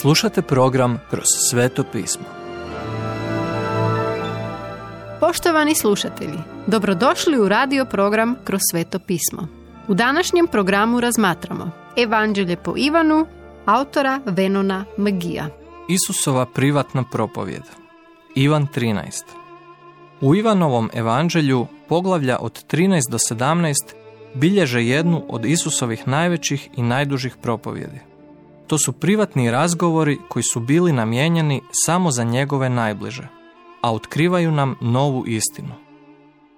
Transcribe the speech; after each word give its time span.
Slušate 0.00 0.42
program 0.42 1.00
Kroz 1.10 1.24
sveto 1.50 1.84
pismo. 1.92 2.24
Poštovani 5.20 5.74
slušatelji, 5.74 6.38
dobrodošli 6.66 7.38
u 7.38 7.48
radio 7.48 7.84
program 7.84 8.36
Kroz 8.44 8.60
sveto 8.70 8.98
pismo. 8.98 9.48
U 9.88 9.94
današnjem 9.94 10.46
programu 10.46 11.00
razmatramo 11.00 11.70
Evanđelje 11.96 12.56
po 12.56 12.74
Ivanu, 12.76 13.26
autora 13.64 14.20
Venona 14.26 14.84
Magija. 14.96 15.48
Isusova 15.88 16.46
privatna 16.46 17.04
propovjed. 17.12 17.62
Ivan 18.34 18.66
13. 18.74 19.22
U 20.20 20.34
Ivanovom 20.34 20.90
evanđelju 20.94 21.66
poglavlja 21.88 22.38
od 22.40 22.64
13 22.66 23.10
do 23.10 23.18
17 23.18 23.74
bilježe 24.34 24.82
jednu 24.82 25.24
od 25.28 25.44
Isusovih 25.44 26.08
najvećih 26.08 26.68
i 26.76 26.82
najdužih 26.82 27.36
propovjedi. 27.42 28.15
To 28.66 28.78
su 28.78 28.92
privatni 28.92 29.50
razgovori 29.50 30.18
koji 30.28 30.42
su 30.42 30.60
bili 30.60 30.92
namijenjeni 30.92 31.62
samo 31.72 32.10
za 32.10 32.24
njegove 32.24 32.68
najbliže, 32.68 33.28
a 33.82 33.92
otkrivaju 33.92 34.52
nam 34.52 34.74
novu 34.80 35.26
istinu. 35.26 35.74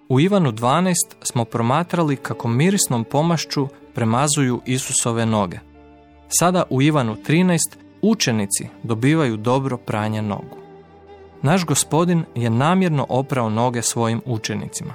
U 0.08 0.20
Ivanu 0.20 0.52
12 0.52 0.94
smo 1.22 1.44
promatrali 1.44 2.16
kako 2.16 2.48
mirisnom 2.48 3.04
pomašću 3.04 3.68
premazuju 3.94 4.60
Isusove 4.66 5.26
noge. 5.26 5.58
Sada 6.28 6.62
u 6.70 6.82
Ivanu 6.82 7.16
13 7.28 7.58
učenici 8.02 8.68
dobivaju 8.82 9.36
dobro 9.36 9.76
pranje 9.76 10.22
nogu. 10.22 10.56
Naš 11.42 11.64
gospodin 11.64 12.24
je 12.34 12.50
namjerno 12.50 13.06
oprao 13.08 13.50
noge 13.50 13.82
svojim 13.82 14.22
učenicima. 14.24 14.94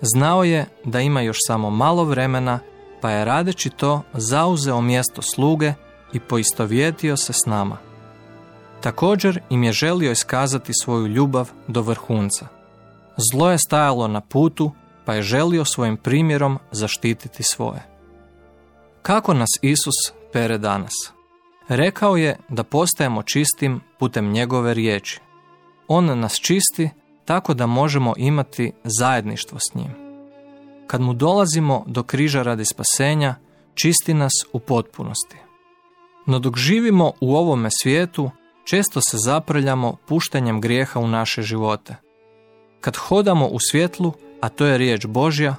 Znao 0.00 0.44
je 0.44 0.66
da 0.84 1.00
ima 1.00 1.20
još 1.20 1.36
samo 1.46 1.70
malo 1.70 2.04
vremena, 2.04 2.58
pa 3.00 3.10
je 3.10 3.24
radeći 3.24 3.70
to 3.70 4.02
zauzeo 4.12 4.80
mjesto 4.80 5.22
sluge 5.22 5.72
i 6.12 6.20
poistovjetio 6.20 7.16
se 7.16 7.32
s 7.32 7.46
nama. 7.46 7.76
Također 8.80 9.40
im 9.50 9.62
je 9.62 9.72
želio 9.72 10.12
iskazati 10.12 10.72
svoju 10.82 11.06
ljubav 11.06 11.50
do 11.68 11.82
vrhunca. 11.82 12.46
Zlo 13.32 13.50
je 13.50 13.58
stajalo 13.58 14.08
na 14.08 14.20
putu, 14.20 14.72
pa 15.04 15.14
je 15.14 15.22
želio 15.22 15.64
svojim 15.64 15.96
primjerom 15.96 16.58
zaštititi 16.70 17.42
svoje. 17.42 17.82
Kako 19.02 19.34
nas 19.34 19.48
Isus 19.62 19.94
pere 20.32 20.58
danas? 20.58 20.92
Rekao 21.68 22.16
je 22.16 22.36
da 22.48 22.64
postajemo 22.64 23.22
čistim 23.22 23.80
putem 23.98 24.32
njegove 24.32 24.74
riječi. 24.74 25.20
On 25.88 26.18
nas 26.18 26.34
čisti 26.34 26.90
tako 27.24 27.54
da 27.54 27.66
možemo 27.66 28.14
imati 28.16 28.72
zajedništvo 28.84 29.58
s 29.58 29.74
njim. 29.74 29.90
Kad 30.86 31.00
mu 31.00 31.14
dolazimo 31.14 31.84
do 31.86 32.02
križa 32.02 32.42
radi 32.42 32.64
spasenja, 32.64 33.34
čisti 33.74 34.14
nas 34.14 34.32
u 34.52 34.58
potpunosti. 34.58 35.36
No 36.26 36.38
dok 36.38 36.56
živimo 36.56 37.12
u 37.20 37.36
ovome 37.36 37.68
svijetu, 37.82 38.30
često 38.64 39.00
se 39.00 39.16
zaprljamo 39.24 39.96
puštanjem 40.06 40.60
grijeha 40.60 41.00
u 41.00 41.08
naše 41.08 41.42
živote. 41.42 41.96
Kad 42.80 42.96
hodamo 42.96 43.46
u 43.46 43.58
svjetlu, 43.70 44.12
a 44.40 44.48
to 44.48 44.66
je 44.66 44.78
riječ 44.78 45.06
Božja, 45.06 45.56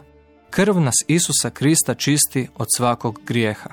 krv 0.50 0.80
nas 0.80 0.96
Isusa 1.08 1.50
Krista 1.50 1.96
čisti 1.96 2.48
od 2.56 2.68
svakog 2.78 3.20
grijeha. 3.26 3.70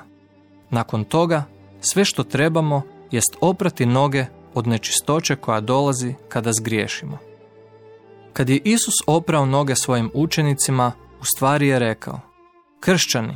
Nakon 0.69 1.03
toga, 1.03 1.43
sve 1.81 2.05
što 2.05 2.23
trebamo 2.23 2.81
jest 3.11 3.37
oprati 3.41 3.85
noge 3.85 4.25
od 4.53 4.67
nečistoće 4.67 5.35
koja 5.35 5.61
dolazi 5.61 6.13
kada 6.29 6.53
zgriješimo. 6.53 7.17
Kad 8.33 8.49
je 8.49 8.57
Isus 8.63 8.95
oprao 9.07 9.45
noge 9.45 9.75
svojim 9.75 10.11
učenicima, 10.13 10.91
u 11.21 11.25
stvari 11.35 11.67
je 11.67 11.79
rekao 11.79 12.19
Kršćani, 12.79 13.35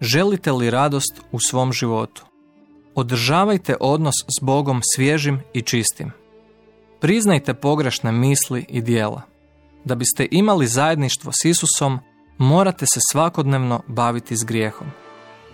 želite 0.00 0.52
li 0.52 0.70
radost 0.70 1.20
u 1.32 1.38
svom 1.40 1.72
životu? 1.72 2.24
Održavajte 2.94 3.76
odnos 3.80 4.14
s 4.14 4.44
Bogom 4.44 4.80
svježim 4.94 5.40
i 5.52 5.62
čistim. 5.62 6.12
Priznajte 7.00 7.54
pogrešne 7.54 8.12
misli 8.12 8.66
i 8.68 8.80
dijela. 8.80 9.22
Da 9.84 9.94
biste 9.94 10.28
imali 10.30 10.66
zajedništvo 10.66 11.32
s 11.32 11.44
Isusom, 11.44 11.98
morate 12.38 12.86
se 12.86 13.00
svakodnevno 13.12 13.80
baviti 13.86 14.36
s 14.36 14.44
grijehom. 14.44 14.86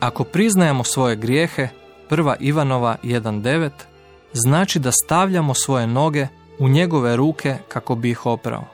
Ako 0.00 0.24
priznajemo 0.24 0.84
svoje 0.84 1.16
grijehe, 1.16 1.68
prva 2.08 2.36
Ivanova 2.40 2.96
1.9, 3.02 3.70
znači 4.32 4.78
da 4.78 4.92
stavljamo 4.92 5.54
svoje 5.54 5.86
noge 5.86 6.26
u 6.58 6.68
njegove 6.68 7.16
ruke 7.16 7.56
kako 7.68 7.94
bi 7.94 8.10
ih 8.10 8.26
oprao. 8.26 8.64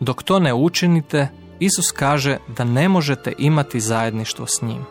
Dok 0.00 0.22
to 0.22 0.38
ne 0.38 0.54
učinite, 0.54 1.28
Isus 1.58 1.90
kaže 1.90 2.38
da 2.48 2.64
ne 2.64 2.88
možete 2.88 3.32
imati 3.38 3.80
zajedništvo 3.80 4.46
s 4.46 4.62
njim. 4.62 4.84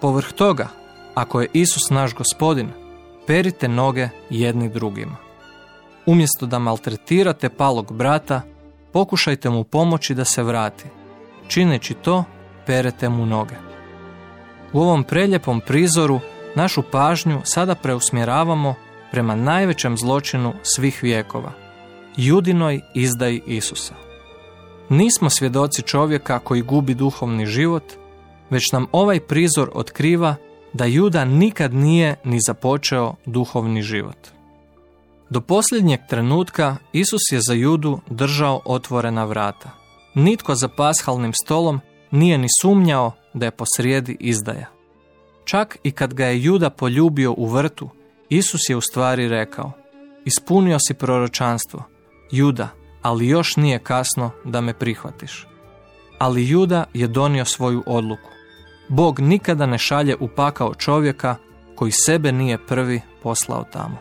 Povrh 0.00 0.32
toga, 0.32 0.68
ako 1.14 1.40
je 1.40 1.48
Isus 1.52 1.90
naš 1.90 2.14
gospodin, 2.14 2.68
perite 3.26 3.68
noge 3.68 4.08
jedni 4.30 4.68
drugima. 4.68 5.16
Umjesto 6.06 6.46
da 6.46 6.58
maltretirate 6.58 7.48
palog 7.48 7.92
brata, 7.92 8.42
pokušajte 8.92 9.50
mu 9.50 9.64
pomoći 9.64 10.14
da 10.14 10.24
se 10.24 10.42
vrati. 10.42 10.84
Čineći 11.48 11.94
to, 11.94 12.24
perete 12.66 13.08
mu 13.08 13.26
noge. 13.26 13.54
U 14.72 14.80
ovom 14.80 15.04
preljepom 15.04 15.60
prizoru 15.60 16.20
našu 16.54 16.82
pažnju 16.90 17.40
sada 17.44 17.74
preusmjeravamo 17.74 18.74
prema 19.10 19.34
najvećem 19.36 19.96
zločinu 19.96 20.52
svih 20.62 21.02
vijekova, 21.02 21.52
judinoj 22.16 22.80
izdaji 22.94 23.42
Isusa. 23.46 23.94
Nismo 24.88 25.30
svjedoci 25.30 25.82
čovjeka 25.82 26.38
koji 26.38 26.62
gubi 26.62 26.94
duhovni 26.94 27.46
život, 27.46 27.84
već 28.50 28.72
nam 28.72 28.86
ovaj 28.92 29.20
prizor 29.20 29.70
otkriva 29.74 30.36
da 30.72 30.84
Juda 30.84 31.24
nikad 31.24 31.74
nije 31.74 32.16
ni 32.24 32.38
započeo 32.46 33.14
duhovni 33.26 33.82
život. 33.82 34.28
Do 35.30 35.40
posljednjeg 35.40 36.00
trenutka 36.08 36.76
Isus 36.92 37.22
je 37.32 37.40
za 37.40 37.54
Judu 37.54 38.00
držao 38.10 38.60
otvorena 38.64 39.24
vrata. 39.24 39.70
Nitko 40.14 40.54
za 40.54 40.68
pashalnim 40.68 41.32
stolom 41.32 41.80
nije 42.10 42.38
ni 42.38 42.48
sumnjao 42.62 43.12
da 43.34 43.46
je 43.46 43.50
posrijedi 43.50 44.16
izdaja. 44.20 44.66
Čak 45.44 45.78
i 45.82 45.90
kad 45.90 46.14
ga 46.14 46.26
je 46.26 46.42
Juda 46.42 46.70
poljubio 46.70 47.34
u 47.36 47.46
vrtu, 47.46 47.88
Isus 48.28 48.60
je 48.68 48.76
u 48.76 48.80
stvari 48.80 49.28
rekao, 49.28 49.72
ispunio 50.24 50.78
si 50.78 50.94
proročanstvo, 50.94 51.82
Juda, 52.30 52.68
ali 53.02 53.28
još 53.28 53.56
nije 53.56 53.78
kasno 53.78 54.30
da 54.44 54.60
me 54.60 54.74
prihvatiš. 54.74 55.46
Ali 56.18 56.48
Juda 56.48 56.84
je 56.94 57.06
donio 57.08 57.44
svoju 57.44 57.82
odluku. 57.86 58.31
Bog 58.92 59.20
nikada 59.20 59.66
ne 59.66 59.78
šalje 59.78 60.16
u 60.20 60.28
pakao 60.28 60.74
čovjeka 60.74 61.36
koji 61.74 61.92
sebe 61.92 62.32
nije 62.32 62.66
prvi 62.66 63.00
poslao 63.22 63.64
tamo. 63.72 63.96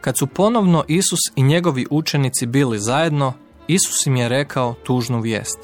Kad 0.00 0.18
su 0.18 0.26
ponovno 0.26 0.84
Isus 0.88 1.18
i 1.36 1.42
njegovi 1.42 1.86
učenici 1.90 2.46
bili 2.46 2.78
zajedno, 2.78 3.32
Isus 3.68 4.06
im 4.06 4.16
je 4.16 4.28
rekao 4.28 4.74
tužnu 4.74 5.20
vijest. 5.20 5.58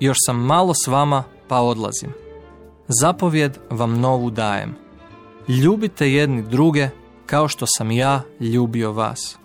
Još 0.00 0.16
sam 0.26 0.36
malo 0.36 0.74
s 0.74 0.86
vama, 0.86 1.24
pa 1.48 1.60
odlazim. 1.60 2.12
Zapovjed 2.88 3.58
vam 3.70 4.00
novu 4.00 4.30
dajem. 4.30 4.74
Ljubite 5.48 6.12
jedni 6.12 6.42
druge 6.42 6.88
kao 7.26 7.48
što 7.48 7.66
sam 7.78 7.90
ja 7.90 8.22
ljubio 8.40 8.92
vas. 8.92 9.38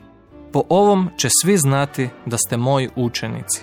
Po 0.54 0.64
ovom 0.70 1.10
će 1.18 1.30
svi 1.42 1.58
znati 1.58 2.10
da 2.26 2.38
ste 2.38 2.58
moji 2.58 2.90
učenici, 2.96 3.62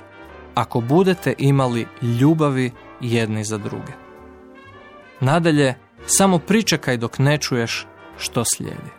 ako 0.54 0.80
budete 0.80 1.34
imali 1.38 1.86
ljubavi 2.20 2.70
jedni 3.00 3.44
za 3.44 3.58
druge. 3.58 4.01
Nadalje, 5.22 5.74
samo 6.06 6.38
pričekaj 6.38 6.96
dok 6.96 7.18
ne 7.18 7.38
čuješ 7.38 7.86
što 8.18 8.44
slijedi. 8.44 8.90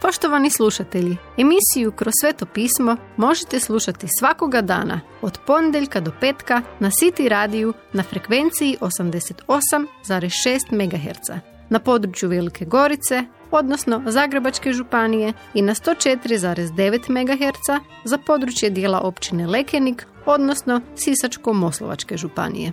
Poštovani 0.00 0.50
slušatelji, 0.50 1.16
emisiju 1.38 1.92
Kroz 1.92 2.12
sveto 2.20 2.46
pismo 2.46 2.96
možete 3.16 3.60
slušati 3.60 4.06
svakoga 4.18 4.60
dana 4.60 5.00
od 5.22 5.38
ponedjeljka 5.46 6.00
do 6.00 6.12
petka 6.20 6.62
na 6.80 6.90
City 6.90 7.28
radiju 7.28 7.72
na 7.92 8.02
frekvenciji 8.02 8.76
88,6 8.80 10.58
MHz 10.72 11.40
na 11.70 11.78
području 11.78 12.28
Velike 12.28 12.64
Gorice, 12.64 13.24
odnosno 13.50 14.02
Zagrebačke 14.06 14.72
županije 14.72 15.32
i 15.54 15.62
na 15.62 15.74
104,9 15.74 17.10
MHz 17.10 17.82
za 18.04 18.18
područje 18.18 18.70
dijela 18.70 19.00
općine 19.00 19.46
Lekenik, 19.46 20.06
odnosno 20.26 20.80
Sisačko-Moslovačke 20.94 22.16
županije. 22.16 22.72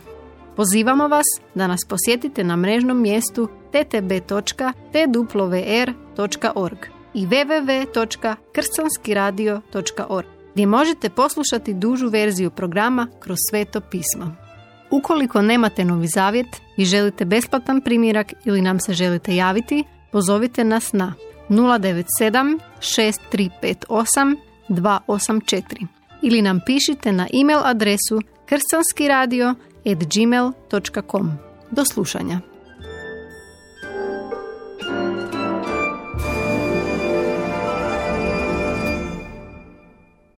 Pozivamo 0.56 1.08
vas 1.08 1.26
da 1.56 1.68
nas 1.68 1.80
posjetite 1.90 2.44
na 2.44 2.56
mrežnom 2.56 3.02
mjestu 3.02 3.50
ttb.twr.org 3.72 4.78
i 7.14 7.28
www.kršćanskiradio.org 7.28 10.28
gdje 10.54 10.66
možete 10.66 11.10
poslušati 11.10 11.74
dužu 11.74 12.10
verziju 12.10 12.52
programa 12.52 13.08
kroz 13.20 13.38
sveto 13.50 13.82
pismo. 13.82 14.36
Ukoliko 14.92 15.42
nemate 15.42 15.86
novi 15.86 16.08
zavjet 16.08 16.48
i 16.78 16.86
želite 16.86 17.26
besplatan 17.26 17.82
primjerak 17.82 18.34
ili 18.46 18.62
nam 18.62 18.80
se 18.80 18.94
želite 18.94 19.36
javiti, 19.36 19.84
pozovite 20.12 20.64
nas 20.64 20.94
na 20.94 21.14
097 21.50 22.60
6358 22.80 24.38
284 24.70 25.88
ili 26.22 26.42
nam 26.42 26.60
pišite 26.66 27.12
na 27.12 27.28
e-mail 27.34 27.60
adresu 27.64 28.22
kršćanskiradio.gmail.com. 29.84 31.32
Do 31.72 31.86
slušanja. 31.86 32.53